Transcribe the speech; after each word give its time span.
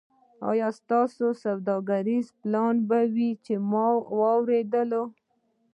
ایا 0.49 0.67
دا 0.69 0.77
ستاسو 0.79 1.25
سوداګریز 1.43 2.25
پلانونه 2.41 3.05
وو 3.15 3.29
چې 3.45 3.53
ما 3.71 3.87
اوریدل 4.13 4.91